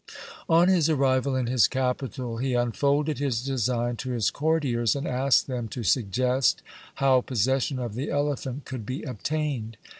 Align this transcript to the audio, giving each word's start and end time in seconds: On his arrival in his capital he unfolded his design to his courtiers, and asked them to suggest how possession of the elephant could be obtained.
On 0.49 0.67
his 0.67 0.89
arrival 0.89 1.35
in 1.35 1.45
his 1.45 1.67
capital 1.67 2.37
he 2.37 2.55
unfolded 2.55 3.19
his 3.19 3.43
design 3.45 3.97
to 3.97 4.09
his 4.13 4.31
courtiers, 4.31 4.95
and 4.95 5.05
asked 5.07 5.45
them 5.45 5.67
to 5.67 5.83
suggest 5.83 6.63
how 6.95 7.21
possession 7.21 7.77
of 7.77 7.93
the 7.93 8.09
elephant 8.09 8.65
could 8.65 8.83
be 8.83 9.03
obtained. 9.03 9.77